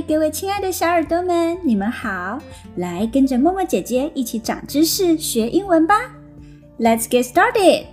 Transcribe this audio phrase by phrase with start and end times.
[0.00, 2.38] 嗨，各位亲爱的小耳朵们，你们好！
[2.76, 6.10] 来跟着默默姐姐一起长知识、学英文吧。
[6.78, 7.84] Let's get started。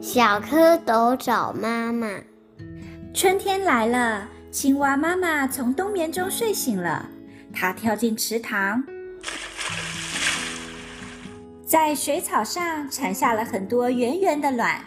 [0.00, 2.08] 小蝌蚪找妈妈。
[3.12, 7.08] 春天来了，青蛙妈妈从冬眠中睡醒了。
[7.52, 8.84] 它跳进池塘，
[11.74, 14.80] 在水草上产下了很多圆圆的卵。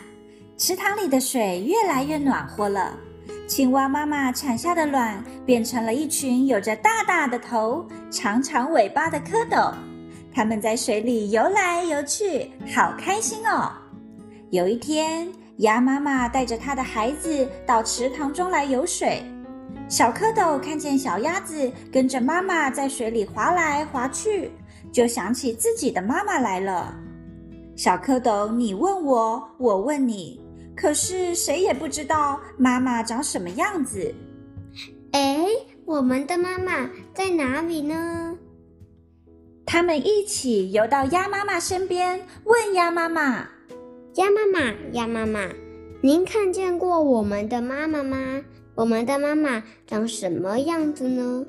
[0.55, 2.97] 池塘里的水越来越暖和了，
[3.45, 9.73] 青蛙妈妈产下的卵变成了一群有着大大的头、长长尾巴的蝌蚪。
[10.33, 13.69] 它们在水里游来游去，好开心哦！
[14.49, 15.27] 有一天，
[15.57, 19.21] 鸭妈妈带着它的孩子到池塘中来游水。
[19.89, 24.51] 小蝌蚪看见小鸭子跟着妈妈在水里划来划去，
[24.91, 26.95] 就想起自己的妈妈来了。
[27.75, 30.41] 小蝌蚪，你问我，我问你，
[30.75, 34.13] 可是谁也不知道妈妈长什么样子。
[35.11, 35.45] 哎，
[35.85, 38.35] 我们的妈妈在哪里呢？
[39.65, 43.47] 他们一起游到鸭妈妈身边，问鸭妈妈
[44.15, 45.49] ：“鸭妈妈，鸭妈妈，
[46.01, 48.41] 您看见过我们的妈妈吗？”
[48.75, 51.43] 我们的妈妈长什么样子呢？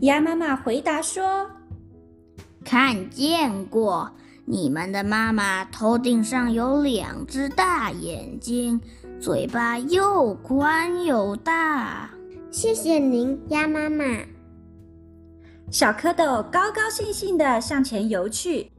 [0.00, 1.50] 鸭妈妈回答说
[2.66, 4.10] ：“看见过，
[4.44, 8.80] 你们的妈妈头顶上有两只大眼睛，
[9.20, 12.10] 嘴巴又宽又大。”
[12.50, 14.04] 谢谢您，鸭妈妈。
[15.70, 18.72] 小蝌蚪高高兴兴地向前游去，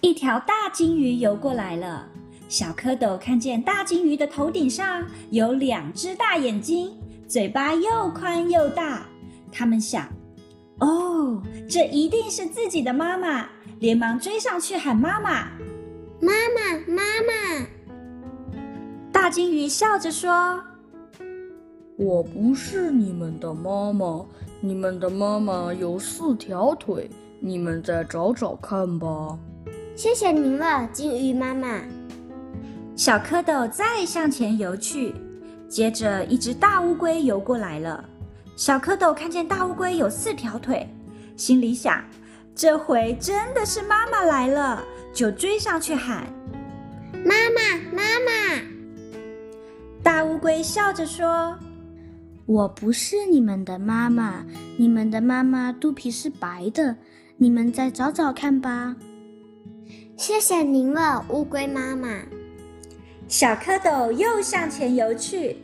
[0.00, 2.08] 一条大金鱼游过来了。
[2.48, 9.04] 小蝌蚪看见大金鱼的头顶上有两只大眼睛，嘴巴又宽又大。
[9.50, 10.08] 他们想
[10.78, 13.48] ：“哦，这一定是自己的妈妈！”
[13.80, 15.50] 连忙追上去喊：“妈妈，
[16.20, 17.66] 妈妈，妈妈！”
[19.12, 20.60] 大金鱼笑着说
[21.98, 24.24] ：“我不是你们的妈妈，
[24.60, 27.10] 你们的妈妈有四条腿，
[27.40, 29.38] 你们再找找看吧。”
[29.94, 31.82] 谢谢您了，金鱼妈妈。
[32.96, 35.14] 小蝌蚪再向前游去，
[35.68, 38.04] 接着一只大乌龟游过来了。
[38.56, 40.88] 小蝌蚪看见大乌龟有四条腿，
[41.36, 42.04] 心里想：
[42.54, 46.24] 这回真的是妈妈来了，就追上去喊
[47.24, 47.60] ：“妈妈，
[47.92, 48.62] 妈妈！”
[50.04, 51.58] 大乌龟笑着说
[52.46, 54.44] ：“我不是你们的妈妈，
[54.76, 56.96] 你们的妈妈肚皮是白的，
[57.36, 58.94] 你们再找找看吧。”
[60.16, 62.20] 谢谢您了，乌龟妈妈。
[63.26, 65.56] 小蝌蚪又向前游去，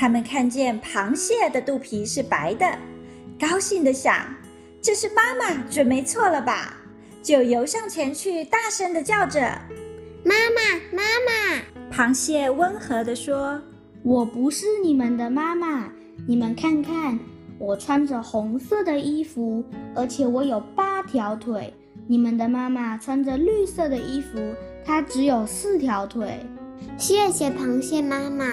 [0.00, 2.66] 他们看见螃蟹的肚皮是白的，
[3.38, 4.34] 高兴地想
[4.80, 6.74] ：“这是妈妈准没错了吧？”
[7.22, 9.42] 就游上前去，大声地叫着
[10.24, 11.62] ：“妈妈，妈妈！”
[11.94, 13.60] 螃蟹温和地说
[14.02, 15.92] ：“我不是你们的妈妈，
[16.26, 17.18] 你们看看，
[17.58, 19.62] 我穿着红色的衣服，
[19.94, 21.74] 而且我有八条腿。
[22.06, 24.38] 你们的妈妈穿着绿色的衣服，
[24.82, 26.40] 她只有四条腿。”
[26.96, 28.46] 谢谢螃蟹妈妈。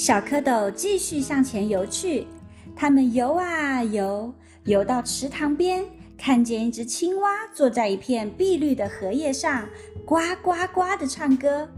[0.00, 2.26] 小蝌蚪继续向前游去，
[2.74, 4.32] 它们游啊游，
[4.64, 5.84] 游到池塘边，
[6.16, 9.68] 看见一只青蛙坐在一片碧绿的荷叶上，
[10.06, 11.68] 呱呱呱的唱歌。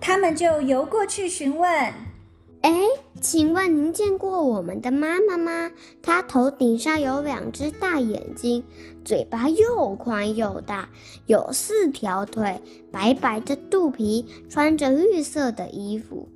[0.00, 1.92] 它们就游过去询问
[2.64, 2.80] ：“哎。”
[3.20, 5.70] 请问您见过我们的妈妈吗？
[6.02, 8.62] 她头顶上有两只大眼睛，
[9.02, 10.90] 嘴巴又宽又大，
[11.24, 12.60] 有四条腿，
[12.92, 16.28] 白白的肚皮，穿着绿色的衣服。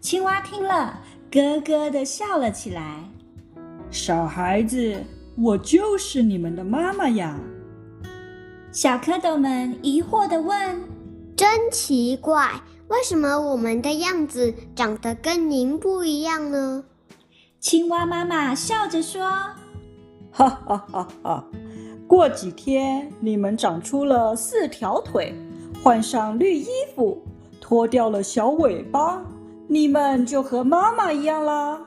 [0.00, 3.02] 青蛙听了，咯咯的笑了起来。
[3.90, 4.94] 小孩子，
[5.36, 7.36] 我就是你们的妈妈呀！
[8.70, 10.80] 小蝌蚪们疑惑地问
[11.34, 12.48] ：“真奇怪。”
[12.90, 16.84] 为什么我们的样子长得跟您不一样呢？
[17.60, 19.22] 青蛙妈妈笑着说
[20.32, 21.44] ：“哈哈哈哈！
[22.08, 25.32] 过几天你们长出了四条腿，
[25.84, 26.66] 换上绿衣
[26.96, 27.22] 服，
[27.60, 29.22] 脱掉了小尾巴，
[29.68, 31.80] 你们就和妈妈一样啦。”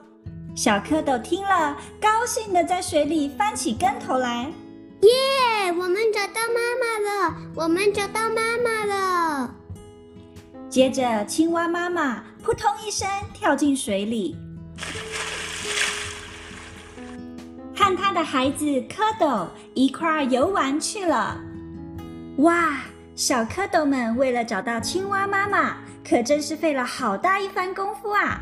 [0.56, 4.54] 小蝌蚪听了，高兴的在水里翻起跟头来。
[5.02, 5.68] 耶！
[5.68, 7.36] 我们找到妈妈了！
[7.56, 9.53] 我们找到妈妈了！
[10.74, 14.36] 接着，青蛙妈妈扑通一声跳进水里，
[17.76, 21.40] 和他的孩子蝌蚪一块儿游玩去了。
[22.38, 22.80] 哇！
[23.16, 28.42] 小蝌蚪们为了找到青蛙妈妈，可真是费了好大一番功夫啊！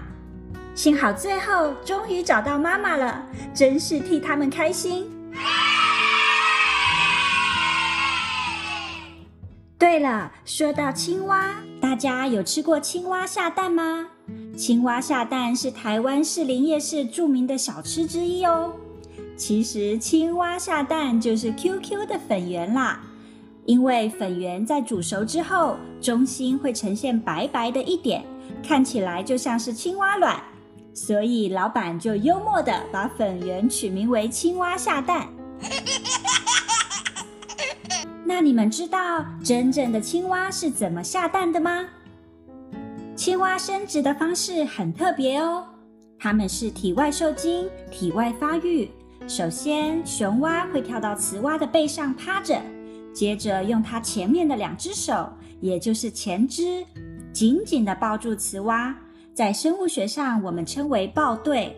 [0.74, 5.06] 幸好最后终于找到妈妈了，真是替他们开心。
[9.78, 11.50] 对了，说到青蛙，
[11.92, 14.08] 大家有吃过青蛙下蛋吗？
[14.56, 18.72] 青蛙下蛋是台湾士林夜市著名的小吃之一哦。
[19.36, 23.04] 其实青蛙下蛋就是 QQ 的粉圆啦，
[23.66, 28.24] 因为粉圆在煮熟之后，中心会呈现白白的一点，
[28.66, 30.42] 看起来就像是青蛙卵，
[30.94, 35.28] 所以老板就幽默的把粉圆取名为青蛙下蛋。
[38.34, 41.86] 那你们知道真正的青蛙是怎么下蛋的吗？
[43.14, 45.66] 青蛙生殖的方式很特别哦，
[46.18, 48.90] 它们是体外受精、体外发育。
[49.28, 52.58] 首先，雄蛙会跳到雌蛙的背上趴着，
[53.14, 55.28] 接着用它前面的两只手，
[55.60, 56.86] 也就是前肢，
[57.34, 58.96] 紧紧地抱住雌蛙。
[59.34, 61.76] 在生物学上，我们称为抱对。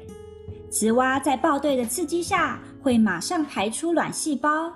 [0.70, 4.72] 雌蛙在抱对的刺激下，会马上排出卵细胞，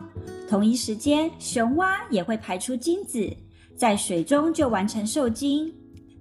[0.49, 3.29] 同一时间，雄蛙也会排出精子，
[3.75, 5.71] 在水中就完成受精。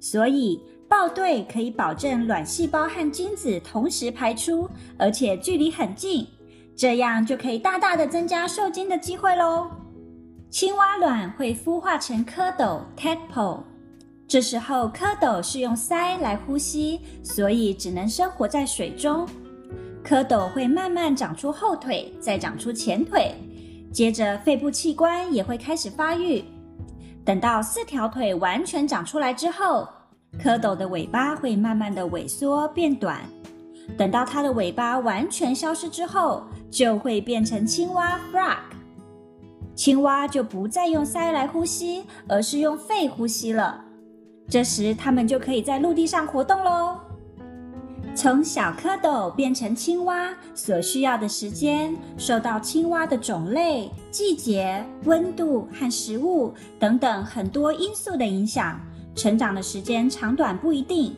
[0.00, 4.69] 所以，抱对可以保证卵细胞和精子同时排出，
[4.99, 6.27] 而且距离很近。
[6.75, 9.71] 这样就可以大大的增加受精的机会喽。
[10.50, 13.61] 青蛙卵会孵化成蝌蚪 （tadpole），
[14.29, 19.27] 这时候蝌蚪是用鳃来呼吸，所以只能生活在水中。
[20.06, 23.35] 蝌蚪会慢慢长出后腿，再长出前腿，
[23.93, 26.44] 接着肺部器官也会开始发育。
[27.25, 29.88] 等到四条腿完全长出来之后，
[30.38, 33.20] 蝌蚪的尾巴会慢慢的萎缩变短。
[33.99, 38.59] 等到它的尾巴完全消失之后，就会变成青蛙 （frog）。
[39.75, 43.85] 青蛙就不再用鳃来呼吸，而是用肺呼吸了。
[44.49, 46.97] 这时，它们就可以在陆地上活动喽。
[48.16, 58.80] 从小蝌蚪变成青蛙所需要的时间，受到青蛙的种类、季节、温度和食物等等很多因素的影响，
[59.14, 61.14] 成长的时间长短不一定。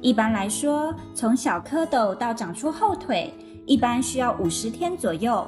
[0.00, 3.34] 一般来说，从小蝌蚪到长出后腿，
[3.66, 5.46] 一般需要五十天左右。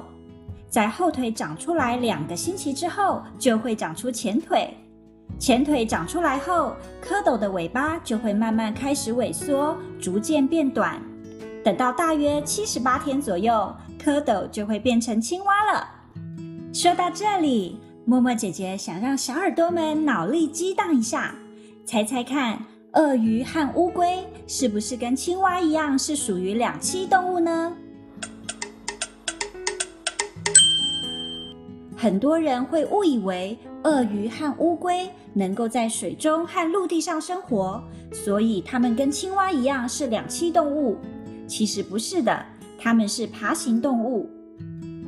[0.69, 4.71] 在后腿长出来两个星期之后，就会长出前腿。
[5.39, 11.01] 前腿长出来后，蝌蚪的尾巴就会慢慢开始萎缩，逐渐变短。
[11.63, 15.87] 等到大约七十八天左右，蝌蚪就会变成青蛙了。
[16.73, 21.35] 说到这里，默默姐姐想让小耳朵们脑力激荡一下，
[21.85, 22.59] 猜猜看。
[22.93, 27.75] 鳄鱼和乌龟是不是跟青蛙一样是属于两栖动物呢？
[32.03, 40.97] 很多人会误以为鳄鱼和乌龟能够在水中和陆地上生活，所以它们跟青蛙一样是两栖动物。
[41.47, 42.45] 其实不是的，
[42.77, 44.29] 它们是爬行动物。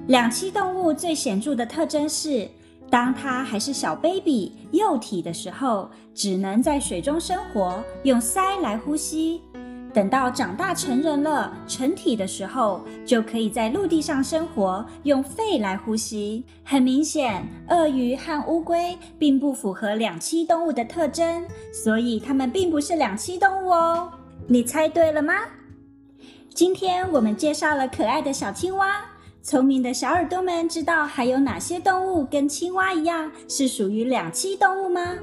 [0.08, 2.48] 两栖动物最显著的特征是，
[2.90, 9.42] 当它还是小 baby 幼体的时候，只能在水中生活，用鳃来呼吸。
[9.96, 16.44] 等到长大成人了，成体的时候，就可以在陆地上生活，用肺来呼吸。
[16.66, 24.12] 很明显，鳄鱼和乌龟并不符合两栖动物的特征，所以它们并不是两栖动物哦。
[24.50, 25.34] 你猜对了吗？
[26.54, 28.98] 今天我们介绍了可爱的小青蛙。
[29.42, 35.16] 聪明的小耳朵们知道还有哪些动物跟青蛙一样是属于两栖动物吗？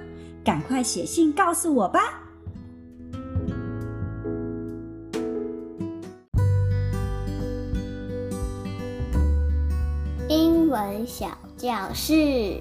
[0.42, 2.21] 赶快写信告诉我吧！
[11.06, 12.60] 小教室，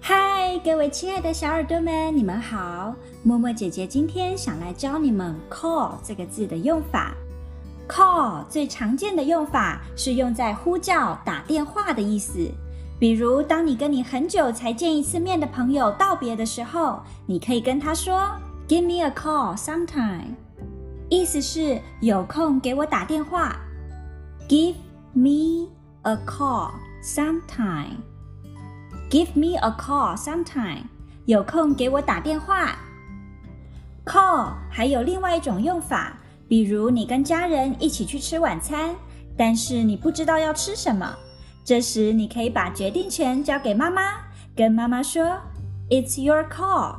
[0.00, 2.94] 嗨，各位亲爱的小耳朵们，你们好！
[3.22, 7.14] 默默姐姐今天想来教你们 “call” 这个字的用法。
[7.88, 12.50] Call 最常见的用法是用在呼叫、打电话的意思。
[12.98, 18.28] 比如，当你跟你很久才见一次面的朋友道别的时候，你可以跟他说
[18.68, 20.34] “Give me a call sometime”，
[21.08, 23.56] 意思是有空给我打电话。
[24.48, 24.74] Give
[25.12, 25.68] me
[26.02, 26.70] a call
[27.02, 27.96] sometime.
[29.10, 30.84] Give me a call sometime.
[31.26, 32.76] 有空给我打电话。
[34.04, 36.18] Call 还有另外一种用法。
[36.48, 38.94] 比如你跟家人一起去吃晚餐，
[39.38, 41.16] 但是你不知道要吃什么，
[41.64, 44.02] 这时你可以把决定权交给妈妈，
[44.54, 45.40] 跟妈妈说
[45.88, 46.96] ：“It's your call，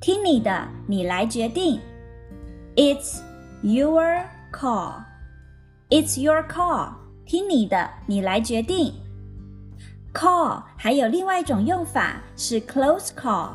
[0.00, 1.80] 听你的，你来决定。
[2.76, 3.20] ”It's
[3.62, 6.90] your call，It's your call，
[7.26, 8.92] 听你的，你来决定。
[10.12, 13.52] Call 还有另外一种用法是 close call。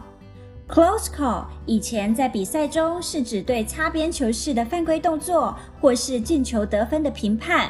[0.67, 7.69] Close call 以前在比赛中是指对擦边球式的犯规动作或是进球得分的评判，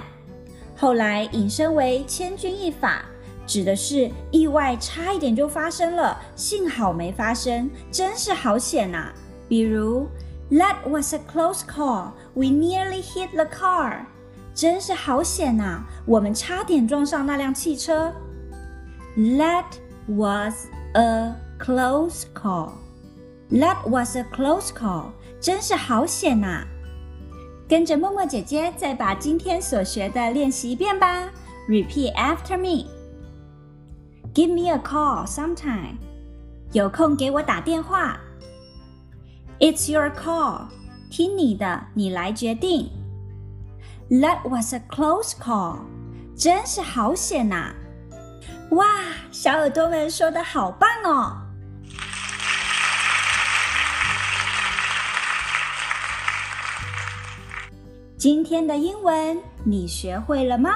[0.75, 3.03] 后来引申为千钧一发，
[3.45, 9.13] 指的是意外差一点就发生了，幸好没发生，真是好险呐。
[9.47, 10.07] 比如
[10.51, 12.11] ，That was a close call.
[12.33, 14.05] We nearly hit the car.
[14.58, 18.12] 真是好险呐，我们差点撞上那辆汽车。
[19.16, 19.64] That
[20.06, 22.72] was a close call.
[23.50, 25.12] That was a close call.
[25.40, 26.64] 真是好险呐！
[27.68, 31.30] 跟着默默姐姐再把今天所学的练习一遍吧。
[31.68, 32.86] Repeat after me.
[34.34, 35.96] Give me a call sometime.
[36.72, 38.18] 有空给我打电话。
[39.60, 40.66] It's your call.
[41.10, 42.90] 听你的，你来决定。
[44.11, 45.81] That was a close call.
[46.35, 47.73] 真是好险呐！
[48.71, 48.87] 哇，
[49.31, 51.37] 小耳朵们说的好棒哦！
[58.17, 60.71] 今天的英文你学会了吗？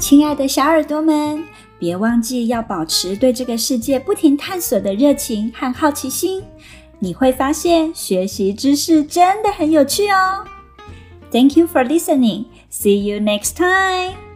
[0.00, 1.44] 亲爱的小耳朵们，
[1.78, 6.42] 别忘记要保持对这个世界不停探索的热情和好奇心，
[6.98, 10.44] 你会发现学习知识真的很有趣哦。
[11.30, 12.46] Thank you for listening.
[12.70, 14.27] See you next time.